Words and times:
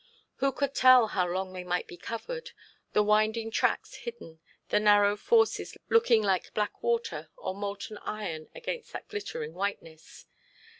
Who 0.37 0.51
could 0.51 0.73
tell 0.73 1.09
how 1.09 1.27
long 1.27 1.53
they 1.53 1.63
might 1.63 1.85
be 1.85 1.95
covered; 1.95 2.53
the 2.93 3.03
winding 3.03 3.51
tracks 3.51 3.97
hidden; 3.97 4.39
the 4.69 4.79
narrow 4.79 5.15
forces 5.15 5.77
looking 5.89 6.23
like 6.23 6.55
black 6.55 6.81
water 6.81 7.29
or 7.37 7.53
molten 7.53 7.99
iron 7.99 8.49
against 8.55 8.93
that 8.93 9.09
glittering 9.09 9.53
whiteness? 9.53 10.25